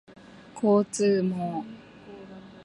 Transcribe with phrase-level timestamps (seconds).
[0.55, 1.63] 交通網